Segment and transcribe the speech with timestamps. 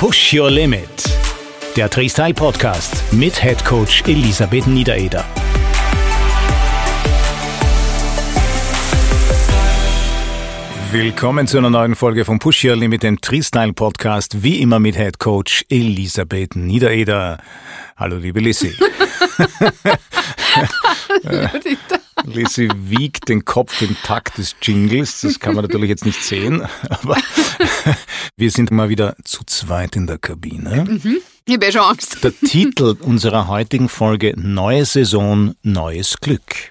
[0.00, 0.88] Push Your Limit.
[1.76, 5.26] Der Freestyle Podcast mit Head Coach Elisabeth Niedereder.
[10.90, 14.96] Willkommen zu einer neuen Folge von Push Your Limit, dem Freestyle Podcast, wie immer mit
[14.96, 17.36] Head Coach Elisabeth Niedereder.
[17.98, 18.72] Hallo liebe Lissy.
[22.24, 25.20] Lissy wiegt den Kopf im Takt des Jingles.
[25.20, 27.16] Das kann man natürlich jetzt nicht sehen, aber
[28.36, 30.84] wir sind mal wieder zu zweit in der Kabine.
[30.84, 31.18] Mhm.
[31.46, 32.22] Ich habe ja schon Angst.
[32.22, 36.69] Der Titel unserer heutigen Folge Neue Saison, neues Glück.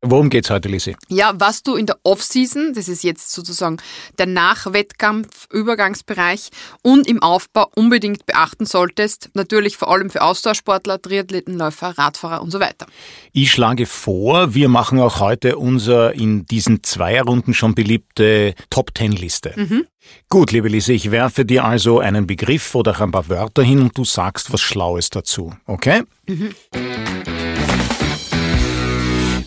[0.00, 0.96] Worum geht's heute, Lisi?
[1.08, 3.76] Ja, was du in der Off-Season, das ist jetzt sozusagen
[4.18, 6.50] der Nachwettkampf-Übergangsbereich
[6.82, 9.30] und im Aufbau unbedingt beachten solltest.
[9.34, 12.86] Natürlich vor allem für Ausdauersportler, Triathleten, Läufer, Radfahrer und so weiter.
[13.32, 19.52] Ich schlage vor, wir machen auch heute unser in diesen zwei Runden schon beliebte Top-Ten-Liste.
[19.56, 19.86] Mhm.
[20.28, 23.96] Gut, liebe Lise, ich werfe dir also einen Begriff oder ein paar Wörter hin und
[23.96, 26.02] du sagst was Schlaues dazu, okay?
[26.26, 26.54] Mhm.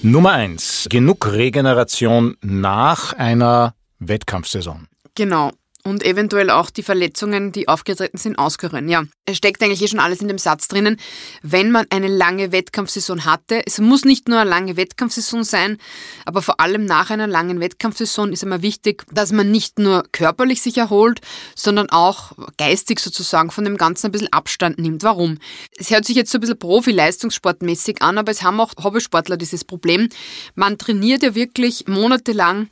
[0.10, 4.88] Nummer eins: Genug Regeneration nach einer Wettkampfsaison.
[5.16, 5.52] Genau
[5.88, 8.90] und eventuell auch die Verletzungen, die aufgetreten sind, auskurieren.
[8.90, 10.98] Ja, es steckt eigentlich eh schon alles in dem Satz drinnen.
[11.42, 15.78] Wenn man eine lange Wettkampfsaison hatte, es muss nicht nur eine lange Wettkampfsaison sein,
[16.26, 20.62] aber vor allem nach einer langen Wettkampfsaison ist immer wichtig, dass man nicht nur körperlich
[20.62, 21.22] sich erholt,
[21.56, 25.04] sondern auch geistig sozusagen von dem Ganzen ein bisschen Abstand nimmt.
[25.04, 25.38] Warum?
[25.78, 29.64] Es hört sich jetzt so ein bisschen Profi-Leistungssportmäßig an, aber es haben auch Hobbysportler dieses
[29.64, 30.10] Problem.
[30.56, 32.70] Man trainiert ja wirklich monatelang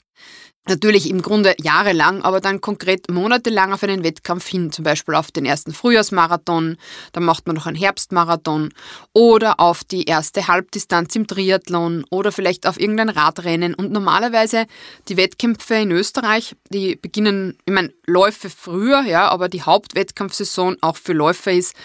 [0.68, 5.32] natürlich im Grunde jahrelang, aber dann konkret monatelang auf einen Wettkampf hin, zum Beispiel auf
[5.32, 6.78] den ersten Frühjahrsmarathon,
[7.12, 8.74] dann macht man noch einen Herbstmarathon
[9.14, 13.74] oder auf die erste Halbdistanz im Triathlon oder vielleicht auf irgendein Radrennen.
[13.74, 14.66] Und normalerweise
[15.08, 20.98] die Wettkämpfe in Österreich, die beginnen, ich meine, Läufe früher, ja, aber die Hauptwettkampfsaison auch
[20.98, 21.76] für Läufer ist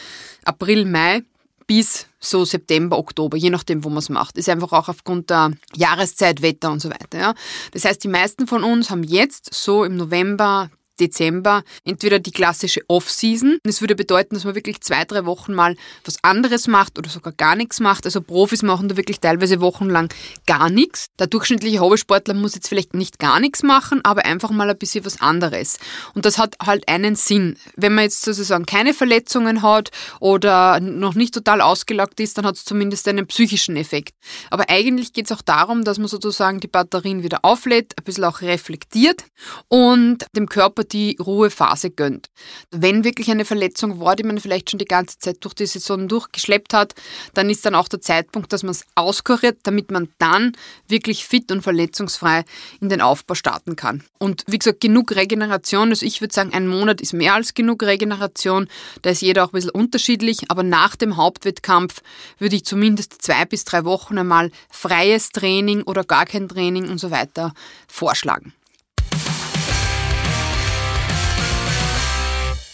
[0.45, 1.23] April, Mai
[1.71, 4.37] bis so September, Oktober, je nachdem, wo man es macht.
[4.37, 7.17] Ist einfach auch aufgrund der Jahreszeit, Wetter und so weiter.
[7.17, 7.35] Ja.
[7.71, 10.69] Das heißt, die meisten von uns haben jetzt so im November,
[11.01, 13.59] Dezember entweder die klassische Off-Season.
[13.65, 17.33] Das würde bedeuten, dass man wirklich zwei, drei Wochen mal was anderes macht oder sogar
[17.33, 18.05] gar nichts macht.
[18.05, 20.09] Also Profis machen da wirklich teilweise wochenlang
[20.47, 21.07] gar nichts.
[21.19, 25.05] Der durchschnittliche Hobbysportler muss jetzt vielleicht nicht gar nichts machen, aber einfach mal ein bisschen
[25.05, 25.79] was anderes.
[26.15, 27.57] Und das hat halt einen Sinn.
[27.77, 29.91] Wenn man jetzt sozusagen keine Verletzungen hat
[30.21, 34.15] oder noch nicht total ausgelockt ist, dann hat es zumindest einen psychischen Effekt.
[34.51, 38.25] Aber eigentlich geht es auch darum, dass man sozusagen die Batterien wieder auflädt, ein bisschen
[38.25, 39.25] auch reflektiert
[39.69, 42.31] und dem Körper die Ruhephase gönnt.
[42.71, 46.09] Wenn wirklich eine Verletzung war, die man vielleicht schon die ganze Zeit durch die Saison
[46.09, 46.95] durchgeschleppt hat,
[47.35, 50.53] dann ist dann auch der Zeitpunkt, dass man es auskuriert, damit man dann
[50.89, 52.45] wirklich fit und verletzungsfrei
[52.81, 54.05] in den Aufbau starten kann.
[54.19, 55.91] Und wie gesagt, genug Regeneration.
[55.91, 58.69] Also ich würde sagen, ein Monat ist mehr als genug Regeneration.
[59.03, 60.51] Da ist jeder auch ein bisschen unterschiedlich.
[60.51, 62.03] Aber nach dem Hauptwettkampf
[62.39, 66.99] würde ich zumindest zwei bis drei Wochen einmal freies Training oder gar kein Training und
[66.99, 67.55] so weiter
[67.89, 68.53] vorschlagen.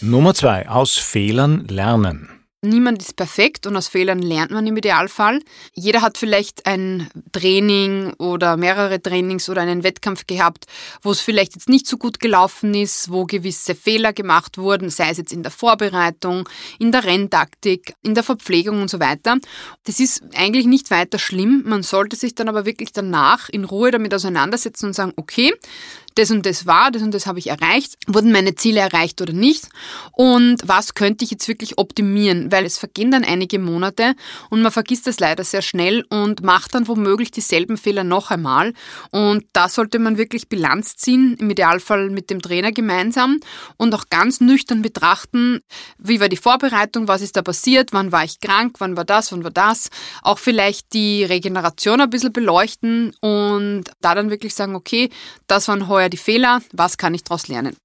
[0.01, 2.29] Nummer zwei, aus Fehlern lernen.
[2.61, 5.39] Niemand ist perfekt und aus Fehlern lernt man im Idealfall.
[5.73, 10.65] Jeder hat vielleicht ein Training oder mehrere Trainings oder einen Wettkampf gehabt,
[11.01, 15.09] wo es vielleicht jetzt nicht so gut gelaufen ist, wo gewisse Fehler gemacht wurden, sei
[15.09, 16.47] es jetzt in der Vorbereitung,
[16.77, 19.37] in der Renntaktik, in der Verpflegung und so weiter.
[19.85, 21.63] Das ist eigentlich nicht weiter schlimm.
[21.65, 25.53] Man sollte sich dann aber wirklich danach in Ruhe damit auseinandersetzen und sagen, okay,
[26.17, 29.33] das und das war, das und das habe ich erreicht, wurden meine Ziele erreicht oder
[29.33, 29.69] nicht?
[30.13, 34.15] Und was könnte ich jetzt wirklich optimieren, weil es vergehen dann einige Monate
[34.49, 38.73] und man vergisst das leider sehr schnell und macht dann womöglich dieselben Fehler noch einmal.
[39.11, 43.39] Und da sollte man wirklich Bilanz ziehen, im Idealfall mit dem Trainer gemeinsam
[43.77, 45.61] und auch ganz nüchtern betrachten,
[45.97, 49.31] wie war die Vorbereitung, was ist da passiert, wann war ich krank, wann war das,
[49.31, 49.89] wann war das,
[50.21, 55.09] auch vielleicht die Regeneration ein bisschen beleuchten und da dann wirklich sagen, okay,
[55.47, 57.75] das waren heuer die Fehler, was kann ich daraus lernen.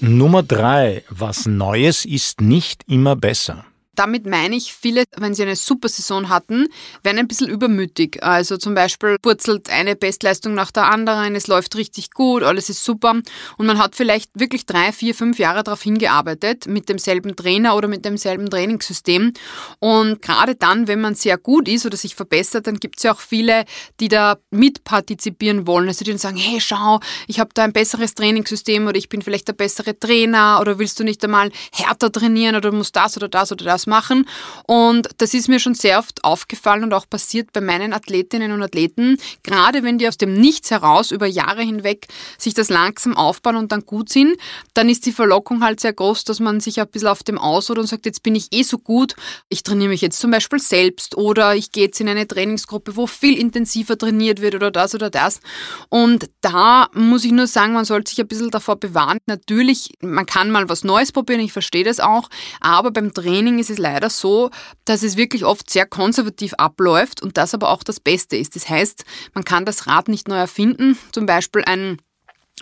[0.00, 3.64] Nummer drei, was Neues ist nicht immer besser.
[3.96, 6.68] Damit meine ich, viele, wenn sie eine super Saison hatten,
[7.02, 8.22] werden ein bisschen übermütig.
[8.22, 12.84] Also zum Beispiel purzelt eine Bestleistung nach der anderen, es läuft richtig gut, alles ist
[12.84, 13.14] super
[13.56, 17.88] und man hat vielleicht wirklich drei, vier, fünf Jahre darauf hingearbeitet mit demselben Trainer oder
[17.88, 19.32] mit demselben Trainingssystem.
[19.78, 23.14] Und gerade dann, wenn man sehr gut ist oder sich verbessert, dann gibt es ja
[23.14, 23.64] auch viele,
[24.00, 25.88] die da mitpartizipieren wollen.
[25.88, 29.22] Also die dann sagen, hey, schau, ich habe da ein besseres Trainingssystem oder ich bin
[29.22, 33.28] vielleicht der bessere Trainer oder willst du nicht einmal härter trainieren oder musst das oder
[33.28, 34.26] das oder das ausmachen.
[34.66, 38.62] Und das ist mir schon sehr oft aufgefallen und auch passiert bei meinen Athletinnen und
[38.62, 43.56] Athleten, gerade wenn die aus dem Nichts heraus über Jahre hinweg sich das langsam aufbauen
[43.56, 44.36] und dann gut sind,
[44.74, 47.78] dann ist die Verlockung halt sehr groß, dass man sich ein bisschen auf dem ausruht
[47.78, 49.14] und sagt, jetzt bin ich eh so gut,
[49.48, 53.06] ich trainiere mich jetzt zum Beispiel selbst oder ich gehe jetzt in eine Trainingsgruppe, wo
[53.06, 55.40] viel intensiver trainiert wird oder das oder das.
[55.88, 59.18] Und da muss ich nur sagen, man sollte sich ein bisschen davor bewahren.
[59.26, 62.28] Natürlich, man kann mal was Neues probieren, ich verstehe das auch,
[62.60, 64.50] aber beim Training ist es leider so,
[64.84, 68.56] dass es wirklich oft sehr konservativ abläuft und das aber auch das Beste ist.
[68.56, 70.98] Das heißt, man kann das Rad nicht neu erfinden.
[71.12, 71.98] Zum Beispiel ein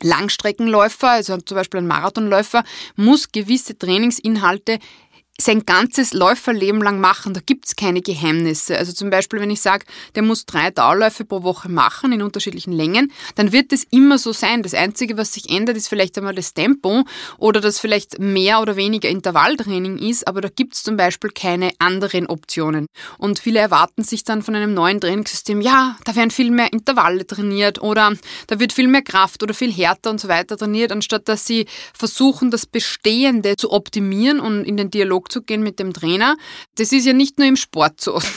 [0.03, 2.65] Langstreckenläufer, also zum Beispiel ein Marathonläufer,
[2.97, 4.79] muss gewisse Trainingsinhalte
[5.41, 7.35] sein ganzes Läuferleben lang machen.
[7.35, 8.79] Da gibt's keine Geheimnisse.
[8.79, 9.85] Also zum Beispiel, wenn ich sage,
[10.15, 14.33] der muss drei Dauerläufe pro Woche machen in unterschiedlichen Längen, dann wird es immer so
[14.33, 14.63] sein.
[14.63, 17.05] Das Einzige, was sich ändert, ist vielleicht einmal das Tempo
[17.39, 22.27] oder dass vielleicht mehr oder weniger Intervalltraining ist, aber da gibt's zum Beispiel keine anderen
[22.27, 22.87] Optionen.
[23.19, 27.27] Und viele erwarten sich dann von einem neuen Trainingssystem, ja, da werden viel mehr Intervalle
[27.27, 28.13] trainiert oder
[28.47, 31.67] da wird viel mehr Kraft oder viel härter und so weiter trainiert, anstatt dass sie
[31.93, 36.37] versuchen, das Bestehende zu optimieren und in den Dialog Dialog zu gehen mit dem Trainer.
[36.77, 38.21] Das ist ja nicht nur im Sport so.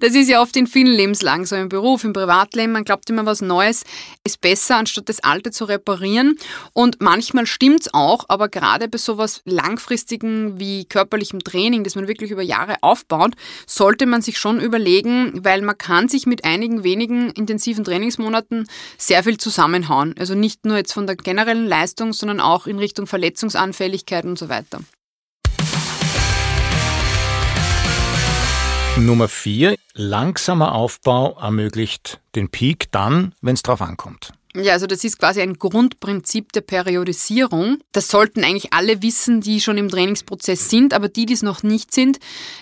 [0.00, 2.72] Das ist ja oft in vielen Lebenslagen so im Beruf, im Privatleben.
[2.72, 3.84] Man glaubt immer, was Neues
[4.24, 6.36] ist besser, anstatt das Alte zu reparieren.
[6.72, 12.08] Und manchmal stimmt es auch, aber gerade bei sowas langfristigen wie körperlichem Training, das man
[12.08, 13.34] wirklich über Jahre aufbaut,
[13.66, 18.68] sollte man sich schon überlegen, weil man kann sich mit einigen wenigen intensiven Trainingsmonaten
[18.98, 20.14] sehr viel zusammenhauen.
[20.18, 24.48] Also nicht nur jetzt von der generellen Leistung, sondern auch in Richtung Verletzungsanfälligkeit und so
[24.48, 24.80] weiter.
[28.98, 34.32] Nummer vier, langsamer Aufbau ermöglicht den Peak dann, wenn es drauf ankommt.
[34.58, 37.78] Ja, also das ist quasi ein Grundprinzip der Periodisierung.
[37.92, 41.62] Das sollten eigentlich alle wissen, die schon im Trainingsprozess sind, aber die, die es noch
[41.62, 42.18] nicht sind,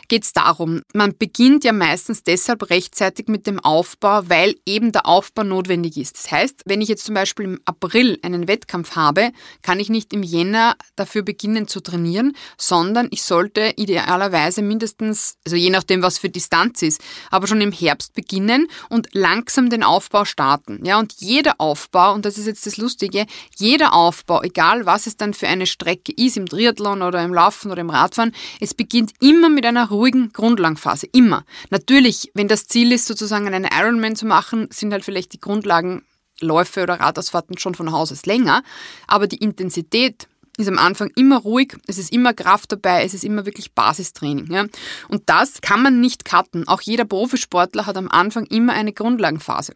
[0.08, 0.82] geht es darum.
[0.93, 6.17] Man beginnt ja meistens deshalb rechtzeitig mit dem Aufbau, weil eben der Aufbau notwendig ist.
[6.17, 9.31] Das heißt, wenn ich jetzt zum Beispiel im April einen Wettkampf habe,
[9.62, 15.56] kann ich nicht im Jänner dafür beginnen zu trainieren, sondern ich sollte idealerweise mindestens, also
[15.56, 17.00] je nachdem, was für Distanz ist,
[17.31, 20.85] aber schon im Herbst beginnen und langsam den Aufbau starten.
[20.85, 23.26] Ja, und jeder Aufbau Aufbau, und das ist jetzt das Lustige,
[23.56, 27.70] jeder Aufbau, egal was es dann für eine Strecke ist, im Triathlon oder im Laufen
[27.70, 31.06] oder im Radfahren, es beginnt immer mit einer ruhigen Grundlagenphase.
[31.12, 31.44] Immer.
[31.70, 36.82] Natürlich, wenn das Ziel ist, sozusagen einen Ironman zu machen, sind halt vielleicht die Grundlagenläufe
[36.82, 38.62] oder Radausfahrten schon von Haus aus länger,
[39.06, 43.25] aber die Intensität ist am Anfang immer ruhig, es ist immer Kraft dabei, es ist
[43.25, 44.50] immer wirklich Basistraining.
[44.52, 44.66] Ja?
[45.08, 46.69] Und das kann man nicht cutten.
[46.69, 49.75] Auch jeder Profisportler hat am Anfang immer eine Grundlagenphase.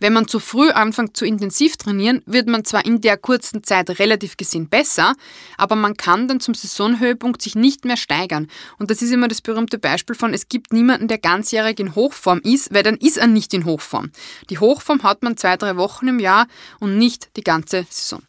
[0.00, 3.98] Wenn man zu früh anfängt zu intensiv trainieren, wird man zwar in der kurzen Zeit
[3.98, 5.14] relativ gesehen besser,
[5.56, 8.48] aber man kann dann zum Saisonhöhepunkt sich nicht mehr steigern.
[8.78, 12.40] Und das ist immer das berühmte Beispiel von, es gibt niemanden, der ganzjährig in Hochform
[12.42, 14.10] ist, weil dann ist er nicht in Hochform.
[14.50, 16.46] Die Hochform hat man zwei, drei Wochen im Jahr
[16.80, 18.22] und nicht die ganze Saison.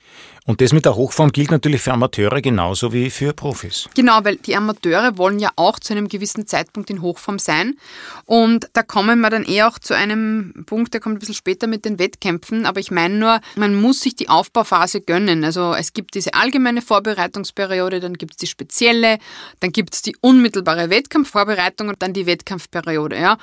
[0.47, 3.89] Und das mit der Hochform gilt natürlich für Amateure genauso wie für Profis.
[3.95, 7.77] Genau, weil die Amateure wollen ja auch zu einem gewissen Zeitpunkt in Hochform sein.
[8.25, 11.67] Und da kommen wir dann eher auch zu einem Punkt, der kommt ein bisschen später
[11.67, 12.65] mit den Wettkämpfen.
[12.65, 15.43] Aber ich meine nur, man muss sich die Aufbauphase gönnen.
[15.43, 19.17] Also es gibt diese allgemeine Vorbereitungsperiode, dann gibt es die spezielle,
[19.59, 23.17] dann gibt es die unmittelbare Wettkampfvorbereitung und dann die Wettkampfperiode.
[23.17, 23.37] Ja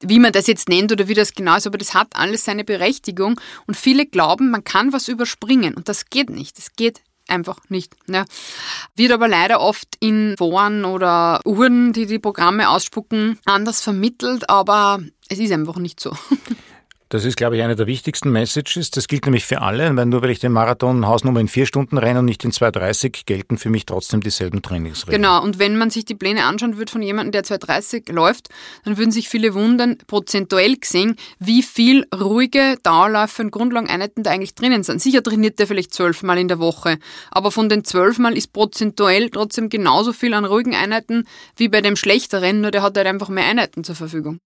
[0.00, 2.64] wie man das jetzt nennt oder wie das genau ist, aber das hat alles seine
[2.64, 6.58] Berechtigung und viele glauben, man kann was überspringen und das geht nicht.
[6.58, 7.94] Das geht einfach nicht.
[8.08, 8.24] Ja.
[8.96, 15.00] Wird aber leider oft in Foren oder Uhren, die die Programme ausspucken, anders vermittelt, aber
[15.28, 16.12] es ist einfach nicht so.
[17.10, 18.90] Das ist, glaube ich, eine der wichtigsten Messages.
[18.90, 21.96] Das gilt nämlich für alle, weil nur weil ich den Marathon Hausnummer in vier Stunden
[21.96, 25.22] renne und nicht in 2,30, gelten für mich trotzdem dieselben Trainingsregeln.
[25.22, 28.50] Genau, und wenn man sich die Pläne anschauen würde von jemandem, der 2,30 läuft,
[28.84, 34.54] dann würden sich viele wundern, prozentuell gesehen, wie viel ruhige Dauerläufe und Grundlageneinheiten da eigentlich
[34.54, 35.00] drinnen sind.
[35.00, 36.98] Sicher trainiert der vielleicht zwölfmal in der Woche,
[37.30, 41.24] aber von den zwölfmal ist prozentuell trotzdem genauso viel an ruhigen Einheiten
[41.56, 44.40] wie bei dem schlechteren, nur der hat halt einfach mehr Einheiten zur Verfügung.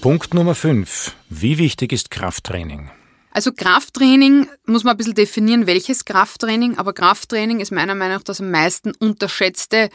[0.00, 1.14] Punkt Nummer 5.
[1.28, 2.90] Wie wichtig ist Krafttraining?
[3.32, 8.22] Also Krafttraining muss man ein bisschen definieren, welches Krafttraining, aber Krafttraining ist meiner Meinung nach
[8.22, 9.90] das am meisten unterschätzte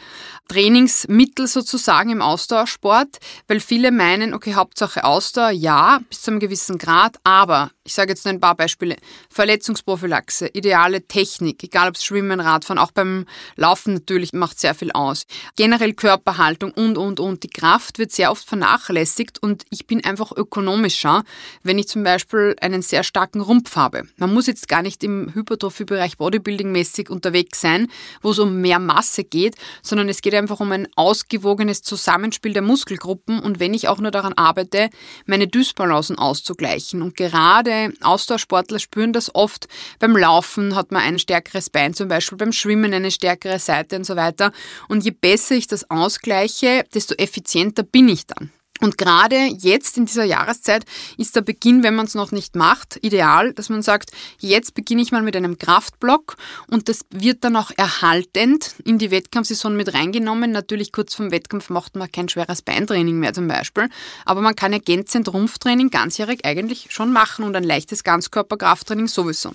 [0.46, 6.78] Trainingsmittel sozusagen im Ausdauersport, weil viele meinen, okay, Hauptsache Ausdauer, ja, bis zu einem gewissen
[6.78, 8.96] Grad, aber Ich sage jetzt nur ein paar Beispiele.
[9.30, 14.90] Verletzungsprophylaxe, ideale Technik, egal ob es Schwimmen, Radfahren, auch beim Laufen natürlich macht sehr viel
[14.90, 15.24] aus.
[15.54, 17.44] Generell Körperhaltung und, und, und.
[17.44, 21.22] Die Kraft wird sehr oft vernachlässigt und ich bin einfach ökonomischer,
[21.62, 24.08] wenn ich zum Beispiel einen sehr starken Rumpf habe.
[24.16, 27.86] Man muss jetzt gar nicht im Hypertrophie-Bereich Bodybuilding-mäßig unterwegs sein,
[28.20, 32.62] wo es um mehr Masse geht, sondern es geht einfach um ein ausgewogenes Zusammenspiel der
[32.62, 34.90] Muskelgruppen und wenn ich auch nur daran arbeite,
[35.24, 39.68] meine Dysbalancen auszugleichen und gerade Ausdauersportler spüren das oft.
[39.98, 44.04] Beim Laufen hat man ein stärkeres Bein zum Beispiel, beim Schwimmen eine stärkere Seite und
[44.04, 44.52] so weiter.
[44.88, 48.50] Und je besser ich das ausgleiche, desto effizienter bin ich dann.
[48.80, 50.84] Und gerade jetzt in dieser Jahreszeit
[51.16, 55.02] ist der Beginn, wenn man es noch nicht macht, ideal, dass man sagt, jetzt beginne
[55.02, 56.36] ich mal mit einem Kraftblock
[56.68, 60.52] und das wird dann auch erhaltend in die Wettkampfsaison mit reingenommen.
[60.52, 63.88] Natürlich kurz vom Wettkampf macht man kein schweres Beintraining mehr zum Beispiel,
[64.24, 69.52] aber man kann ergänzend Rumpftraining ganzjährig eigentlich schon machen und ein leichtes Ganzkörperkrafttraining sowieso.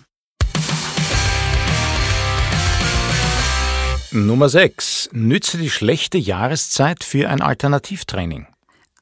[4.13, 5.11] Nummer 6.
[5.13, 8.50] Nütze die schlechte Jahreszeit für ein Alternativtraining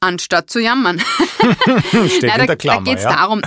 [0.00, 0.98] anstatt zu jammern.
[2.08, 3.14] Steht Nein, in der Klammer, da geht es ja.
[3.14, 3.42] darum,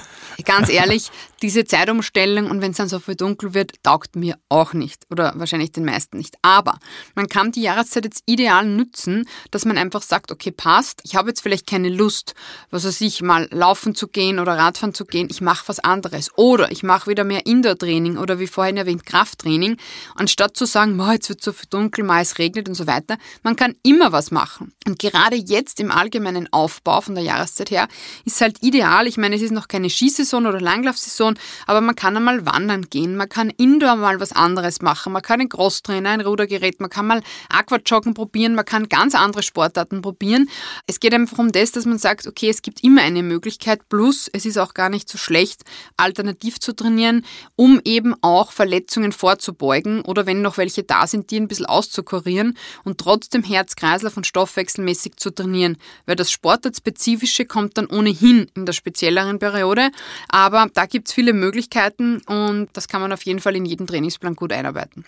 [0.45, 1.09] ganz ehrlich,
[1.41, 5.33] diese Zeitumstellung und wenn es dann so viel dunkel wird, taugt mir auch nicht oder
[5.35, 6.35] wahrscheinlich den meisten nicht.
[6.41, 6.79] Aber
[7.15, 11.29] man kann die Jahreszeit jetzt ideal nutzen, dass man einfach sagt, okay, passt, ich habe
[11.29, 12.33] jetzt vielleicht keine Lust,
[12.71, 16.31] was weiß ich, mal laufen zu gehen oder Radfahren zu gehen, ich mache was anderes
[16.37, 19.77] oder ich mache wieder mehr Indoor-Training oder wie vorhin erwähnt Krafttraining,
[20.15, 23.17] anstatt zu sagen, jetzt wird so viel dunkel, mal es regnet und so weiter.
[23.43, 24.73] Man kann immer was machen.
[24.87, 27.87] Und gerade jetzt im allgemeinen Aufbau von der Jahreszeit her
[28.25, 32.17] ist halt ideal, ich meine, es ist noch keine Skisaison oder Langlaufsaison, aber man kann
[32.17, 36.21] einmal wandern gehen, man kann indoor mal was anderes machen, man kann einen Crosstrainer, ein
[36.21, 40.49] Rudergerät, man kann mal Aquajoggen probieren, man kann ganz andere Sportarten probieren.
[40.87, 44.29] Es geht einfach um das, dass man sagt, okay, es gibt immer eine Möglichkeit, plus
[44.33, 45.63] es ist auch gar nicht so schlecht,
[45.97, 51.39] alternativ zu trainieren, um eben auch Verletzungen vorzubeugen oder wenn noch welche da sind, die
[51.39, 57.77] ein bisschen auszukurieren und trotzdem Herz, Kreislauf und Stoffwechselmäßig zu trainieren, weil das Sportartspezifische kommt
[57.79, 59.89] dann ohnehin in der spezielleren Periode,
[60.29, 63.65] aber da gibt es viel viele Möglichkeiten und das kann man auf jeden Fall in
[63.65, 65.05] jeden Trainingsplan gut einarbeiten.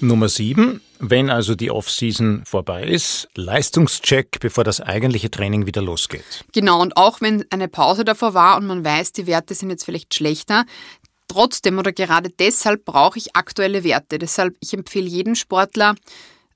[0.00, 0.80] Nummer 7.
[1.00, 6.44] Wenn also die Off-Season vorbei ist, Leistungscheck, bevor das eigentliche Training wieder losgeht.
[6.52, 9.84] Genau, und auch wenn eine Pause davor war und man weiß, die Werte sind jetzt
[9.84, 10.64] vielleicht schlechter,
[11.28, 14.18] trotzdem oder gerade deshalb brauche ich aktuelle Werte.
[14.18, 15.94] Deshalb, ich empfehle jeden Sportler,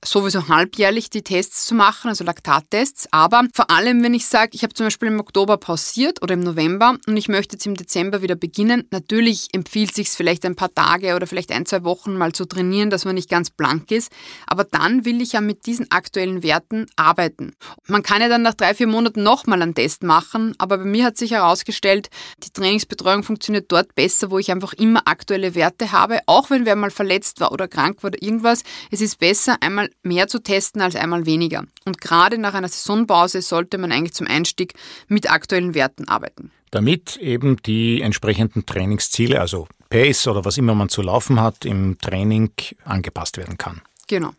[0.06, 3.08] sowieso halbjährlich die Tests zu machen, also Laktattests.
[3.10, 6.40] Aber vor allem, wenn ich sage, ich habe zum Beispiel im Oktober pausiert oder im
[6.40, 10.72] November und ich möchte jetzt im Dezember wieder beginnen, natürlich empfiehlt sich vielleicht ein paar
[10.72, 14.12] Tage oder vielleicht ein, zwei Wochen mal zu trainieren, dass man nicht ganz blank ist.
[14.46, 17.52] Aber dann will ich ja mit diesen aktuellen Werten arbeiten.
[17.86, 21.04] Man kann ja dann nach drei, vier Monaten nochmal einen Test machen, aber bei mir
[21.04, 22.08] hat sich herausgestellt,
[22.44, 26.76] die Trainingsbetreuung funktioniert dort besser, wo ich einfach immer aktuelle Werte habe, auch wenn wer
[26.76, 28.62] mal verletzt war oder krank war oder irgendwas.
[28.90, 31.65] Es ist besser, einmal mehr zu testen als einmal weniger.
[31.85, 34.75] Und gerade nach einer Saisonpause sollte man eigentlich zum Einstieg
[35.09, 36.50] mit aktuellen Werten arbeiten.
[36.71, 41.99] Damit eben die entsprechenden Trainingsziele, also Pace oder was immer man zu laufen hat, im
[41.99, 42.50] Training
[42.85, 43.81] angepasst werden kann.
[44.09, 44.33] Genau.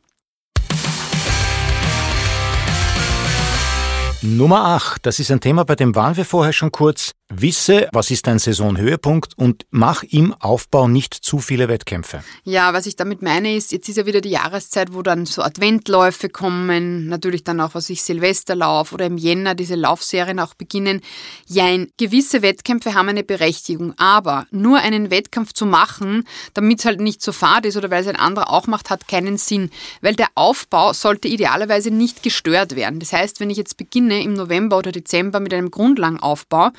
[4.22, 7.14] Nummer 8, das ist ein Thema, bei dem waren wir vorher schon kurz.
[7.29, 12.24] Wisse, was ist dein Saisonhöhepunkt und mach im Aufbau nicht zu viele Wettkämpfe.
[12.46, 15.41] Ja, was ich damit meine ist, jetzt ist ja wieder die Jahreszeit, wo dann so
[15.41, 21.01] Adventläufe kommen, natürlich dann auch, was ich Silvesterlauf oder im Jänner diese Laufserien auch beginnen.
[21.46, 27.01] Jein, gewisse Wettkämpfe haben eine Berechtigung, aber nur einen Wettkampf zu machen, damit es halt
[27.01, 29.69] nicht so fad ist oder weil es ein anderer auch macht, hat keinen Sinn,
[30.01, 33.01] weil der Aufbau sollte idealerweise nicht gestört werden.
[33.01, 36.72] Das heißt, wenn ich jetzt beginne im November oder Dezember mit einem Grundlangaufbau,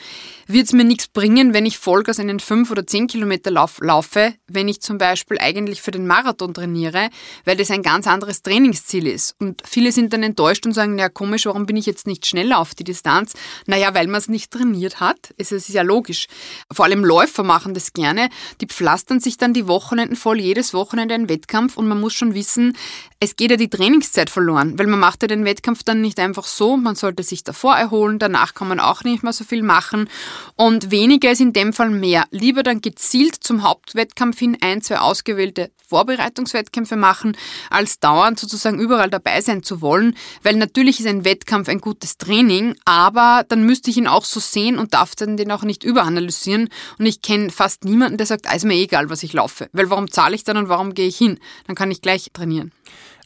[0.48, 4.34] wird es mir nichts bringen, wenn ich Vollgas einen 5 oder 10 Kilometer Lauf laufe,
[4.48, 7.10] wenn ich zum Beispiel eigentlich für den Marathon trainiere,
[7.44, 9.36] weil das ein ganz anderes Trainingsziel ist.
[9.38, 12.58] Und viele sind dann enttäuscht und sagen, ja komisch, warum bin ich jetzt nicht schneller
[12.58, 13.34] auf die Distanz?
[13.66, 15.34] Naja, weil man es nicht trainiert hat.
[15.36, 16.26] Es ist ja logisch.
[16.72, 18.30] Vor allem Läufer machen das gerne.
[18.62, 22.34] Die pflastern sich dann die Wochenenden voll, jedes Wochenende ein Wettkampf und man muss schon
[22.34, 22.74] wissen,
[23.20, 26.46] es geht ja die Trainingszeit verloren, weil man macht ja den Wettkampf dann nicht einfach
[26.46, 30.08] so, man sollte sich davor erholen, danach kann man auch nicht mehr so viel machen
[30.56, 32.24] und weniger ist in dem Fall mehr.
[32.30, 37.36] Lieber dann gezielt zum Hauptwettkampf hin ein, zwei ausgewählte Vorbereitungswettkämpfe machen,
[37.70, 42.18] als dauernd sozusagen überall dabei sein zu wollen, weil natürlich ist ein Wettkampf ein gutes
[42.18, 45.84] Training, aber dann müsste ich ihn auch so sehen und darf dann den auch nicht
[45.84, 46.68] überanalysieren
[46.98, 49.88] und ich kenne fast niemanden, der sagt, ah, ist mir egal, was ich laufe, weil
[49.88, 51.38] warum zahle ich dann und warum gehe ich hin?
[51.66, 52.72] Dann kann ich gleich trainieren.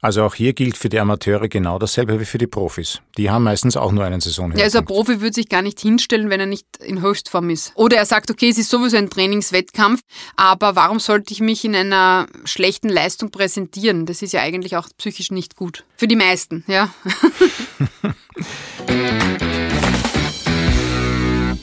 [0.05, 3.01] Also auch hier gilt für die Amateure genau dasselbe wie für die Profis.
[3.17, 4.53] Die haben meistens auch nur einen Saison.
[4.57, 7.71] Ja, also ein Profi würde sich gar nicht hinstellen, wenn er nicht in Höchstform ist.
[7.77, 10.01] Oder er sagt, okay, es ist sowieso ein Trainingswettkampf,
[10.35, 14.05] aber warum sollte ich mich in einer schlechten Leistung präsentieren?
[14.05, 15.85] Das ist ja eigentlich auch psychisch nicht gut.
[15.95, 16.93] Für die meisten, ja.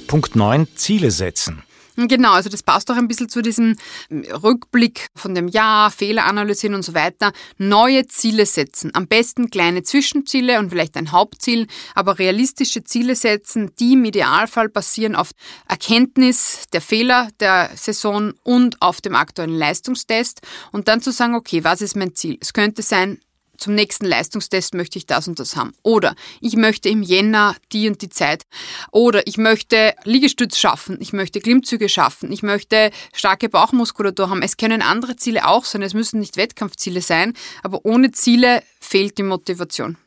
[0.08, 1.64] Punkt 9, Ziele setzen.
[2.08, 3.76] Genau, also das passt auch ein bisschen zu diesem
[4.10, 7.34] Rückblick von dem Jahr, Fehler analysieren und so weiter.
[7.58, 8.92] Neue Ziele setzen.
[8.94, 14.70] Am besten kleine Zwischenziele und vielleicht ein Hauptziel, aber realistische Ziele setzen, die im Idealfall
[14.70, 15.32] basieren auf
[15.68, 20.42] Erkenntnis der Fehler der Saison und auf dem aktuellen Leistungstest
[20.72, 22.38] und dann zu sagen, okay, was ist mein Ziel?
[22.40, 23.20] Es könnte sein,
[23.60, 25.74] zum nächsten Leistungstest möchte ich das und das haben.
[25.84, 28.44] Oder ich möchte im Jänner die und die Zeit.
[28.92, 30.98] Oder ich möchte Liegestütz schaffen.
[31.00, 32.32] Ich möchte Klimmzüge schaffen.
[32.32, 34.42] Ich möchte starke Bauchmuskulatur haben.
[34.42, 35.82] Es können andere Ziele auch sein.
[35.82, 37.34] Es müssen nicht Wettkampfziele sein.
[37.64, 39.98] Aber ohne Ziele fehlt die Motivation.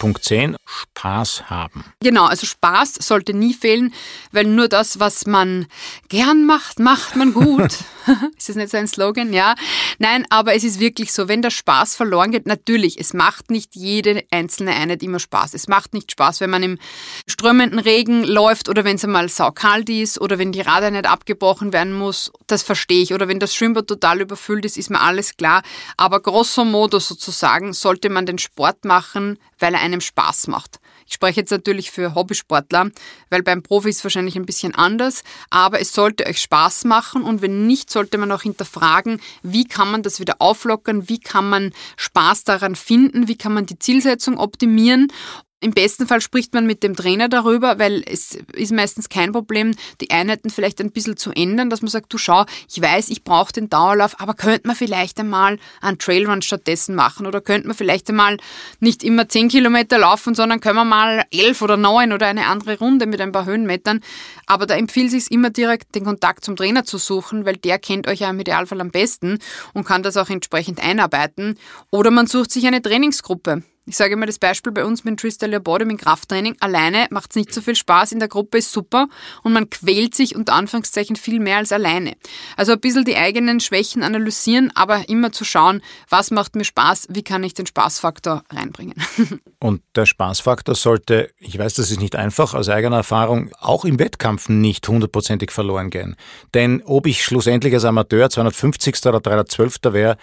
[0.00, 1.84] Punkt 10, Spaß haben.
[2.02, 3.92] Genau, also Spaß sollte nie fehlen,
[4.32, 5.66] weil nur das, was man
[6.08, 7.74] gern macht, macht man gut.
[8.38, 9.34] ist das nicht so ein Slogan?
[9.34, 9.54] Ja.
[9.98, 13.76] Nein, aber es ist wirklich so, wenn der Spaß verloren geht, natürlich, es macht nicht
[13.76, 15.52] jede einzelne Einheit immer Spaß.
[15.52, 16.78] Es macht nicht Spaß, wenn man im
[17.28, 21.92] strömenden Regen läuft oder wenn es einmal saukalt ist oder wenn die Radeinheit abgebrochen werden
[21.92, 22.32] muss.
[22.46, 23.12] Das verstehe ich.
[23.12, 25.62] Oder wenn das Schwimmbad total überfüllt ist, ist mir alles klar.
[25.98, 30.80] Aber grosso modo sozusagen sollte man den Sport machen, weil er einem Spaß macht.
[31.06, 32.90] Ich spreche jetzt natürlich für Hobbysportler,
[33.30, 37.42] weil beim Profi ist wahrscheinlich ein bisschen anders, aber es sollte euch Spaß machen und
[37.42, 41.72] wenn nicht, sollte man auch hinterfragen, wie kann man das wieder auflockern, wie kann man
[41.96, 45.08] Spaß daran finden, wie kann man die Zielsetzung optimieren
[45.60, 49.74] im besten Fall spricht man mit dem Trainer darüber, weil es ist meistens kein Problem,
[50.00, 53.24] die Einheiten vielleicht ein bisschen zu ändern, dass man sagt, du schau, ich weiß, ich
[53.24, 57.76] brauche den Dauerlauf, aber könnte man vielleicht einmal einen Trailrun stattdessen machen oder könnte man
[57.76, 58.38] vielleicht einmal
[58.80, 62.78] nicht immer 10 Kilometer laufen, sondern können wir mal 11 oder 9 oder eine andere
[62.78, 64.00] Runde mit ein paar Höhenmetern.
[64.46, 68.08] Aber da empfiehlt sich immer direkt den Kontakt zum Trainer zu suchen, weil der kennt
[68.08, 69.38] euch ja im Idealfall am besten
[69.74, 71.58] und kann das auch entsprechend einarbeiten.
[71.90, 73.62] Oder man sucht sich eine Trainingsgruppe.
[73.86, 76.56] Ich sage immer das Beispiel bei uns mit Tristal Body im Krafttraining.
[76.60, 79.08] Alleine macht es nicht so viel Spaß, in der Gruppe ist super
[79.42, 82.16] und man quält sich unter Anführungszeichen viel mehr als alleine.
[82.56, 87.08] Also ein bisschen die eigenen Schwächen analysieren, aber immer zu schauen, was macht mir Spaß,
[87.10, 88.94] wie kann ich den Spaßfaktor reinbringen.
[89.58, 93.98] Und der Spaßfaktor sollte, ich weiß, das ist nicht einfach, aus eigener Erfahrung, auch im
[93.98, 96.16] Wettkampf nicht hundertprozentig verloren gehen.
[96.54, 99.06] Denn ob ich schlussendlich als Amateur 250.
[99.06, 99.78] oder 312.
[99.84, 100.16] wäre,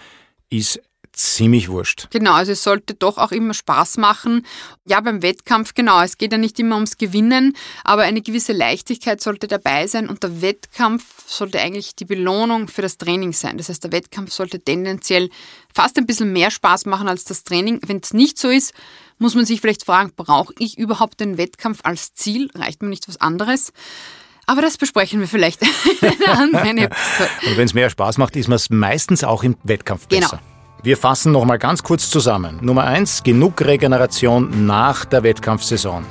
[0.50, 0.80] ist
[1.12, 2.08] ziemlich wurscht.
[2.10, 4.46] Genau, also es sollte doch auch immer Spaß machen.
[4.86, 9.20] Ja, beim Wettkampf, genau, es geht ja nicht immer ums Gewinnen, aber eine gewisse Leichtigkeit
[9.20, 13.58] sollte dabei sein und der Wettkampf sollte eigentlich die Belohnung für das Training sein.
[13.58, 15.30] Das heißt, der Wettkampf sollte tendenziell
[15.72, 17.80] fast ein bisschen mehr Spaß machen als das Training.
[17.86, 18.72] Wenn es nicht so ist,
[19.18, 22.50] muss man sich vielleicht fragen, brauche ich überhaupt den Wettkampf als Ziel?
[22.54, 23.72] Reicht mir nicht was anderes?
[24.46, 25.60] Aber das besprechen wir vielleicht
[26.00, 27.30] in einer anderen Episode.
[27.46, 30.38] Und wenn es mehr Spaß macht, ist man es meistens auch im Wettkampf besser.
[30.38, 30.57] Genau.
[30.80, 32.58] Wir fassen nochmal ganz kurz zusammen.
[32.62, 36.04] Nummer eins: genug Regeneration nach der Wettkampfsaison.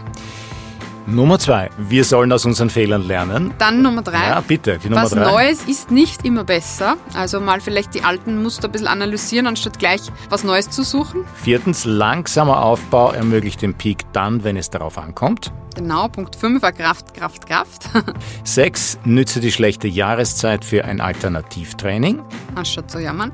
[1.10, 3.54] Nummer zwei, wir sollen aus unseren Fehlern lernen.
[3.60, 4.28] Dann Nummer drei.
[4.28, 5.24] Ja, bitte, die Nummer Was drei.
[5.24, 6.98] Neues ist nicht immer besser.
[7.14, 11.24] Also mal vielleicht die alten Muster ein bisschen analysieren, anstatt gleich was Neues zu suchen.
[11.36, 15.54] Viertens, langsamer Aufbau ermöglicht den Peak dann, wenn es darauf ankommt.
[15.78, 17.84] Genau, Punkt 5 war Kraft, Kraft, Kraft.
[18.44, 18.98] 6.
[19.06, 22.20] Nütze die schlechte Jahreszeit für ein Alternativtraining.
[22.56, 23.32] Anstatt zu jammern.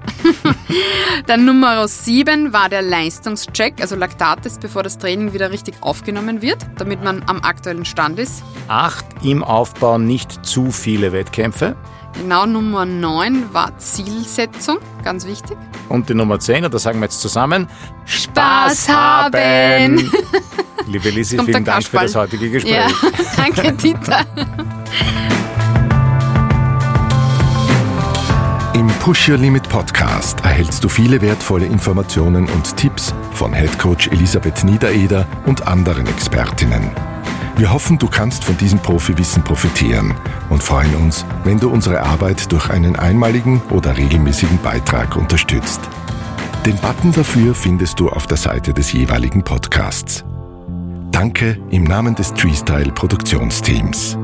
[1.27, 6.57] Dann Nummer 7 war der Leistungscheck, also Laktattest, bevor das Training wieder richtig aufgenommen wird,
[6.77, 8.43] damit man am aktuellen Stand ist.
[8.67, 9.05] 8.
[9.23, 11.77] Im Aufbau nicht zu viele Wettkämpfe.
[12.19, 15.57] Genau, Nummer 9 war Zielsetzung, ganz wichtig.
[15.87, 17.67] Und die Nummer 10, und das sagen wir jetzt zusammen,
[18.05, 20.11] Spaß, Spaß haben!
[20.87, 22.73] Liebe Lisi, vielen Dank für das heutige Gespräch.
[22.73, 22.87] Ja,
[23.37, 24.25] danke, Dieter.
[28.73, 34.09] Im Push Your Limit Podcast erhältst du viele wertvolle Informationen und Tipps von Head Coach
[34.09, 37.12] Elisabeth Niedereder und anderen Expertinnen.
[37.55, 40.15] Wir hoffen, du kannst von diesem Profiwissen profitieren
[40.49, 45.81] und freuen uns, wenn du unsere Arbeit durch einen einmaligen oder regelmäßigen Beitrag unterstützt.
[46.65, 50.25] Den Button dafür findest du auf der Seite des jeweiligen Podcasts.
[51.11, 54.17] Danke im Namen des Treestyle Produktionsteams.